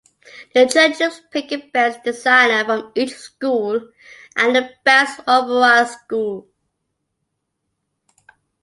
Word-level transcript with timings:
The 0.55 0.65
judges 0.65 1.21
pick 1.29 1.51
a 1.51 1.57
"best 1.57 2.03
designer" 2.03 2.65
from 2.65 2.91
each 2.95 3.11
school 3.11 3.91
and 4.35 4.57
a 4.57 4.71
"best 4.83 5.19
overall 5.27 5.85
school". 5.85 6.47